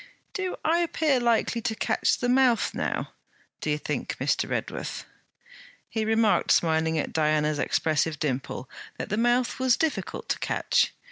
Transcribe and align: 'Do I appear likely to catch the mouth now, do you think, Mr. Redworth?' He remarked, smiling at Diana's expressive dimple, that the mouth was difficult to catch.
'Do 0.33 0.55
I 0.65 0.79
appear 0.79 1.19
likely 1.19 1.61
to 1.61 1.75
catch 1.75 2.17
the 2.17 2.27
mouth 2.27 2.73
now, 2.73 3.13
do 3.59 3.69
you 3.69 3.77
think, 3.77 4.15
Mr. 4.19 4.49
Redworth?' 4.49 5.05
He 5.87 6.05
remarked, 6.05 6.49
smiling 6.51 6.97
at 6.97 7.13
Diana's 7.13 7.59
expressive 7.59 8.17
dimple, 8.17 8.67
that 8.97 9.09
the 9.09 9.17
mouth 9.17 9.59
was 9.59 9.77
difficult 9.77 10.27
to 10.29 10.39
catch. 10.39 10.91